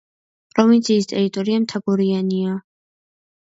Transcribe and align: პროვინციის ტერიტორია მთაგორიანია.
პროვინციის 0.55 1.09
ტერიტორია 1.11 1.61
მთაგორიანია. 1.67 2.59